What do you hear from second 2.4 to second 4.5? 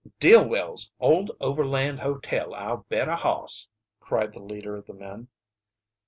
I'll bet a hoss," cried the